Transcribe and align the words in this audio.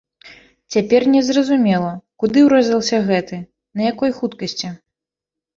Цяпер 0.75 1.01
незразумела, 1.15 1.91
куды 2.23 2.39
урэзаўся 2.47 2.97
гэты, 3.11 3.41
на 3.79 3.89
якой 3.91 4.09
хуткасці? 4.21 4.67